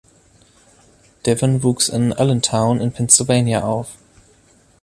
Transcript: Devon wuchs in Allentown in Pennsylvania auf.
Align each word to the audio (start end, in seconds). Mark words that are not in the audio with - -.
Devon 1.27 1.61
wuchs 1.61 1.87
in 1.87 2.11
Allentown 2.11 2.81
in 2.81 2.91
Pennsylvania 2.91 3.61
auf. 3.63 3.97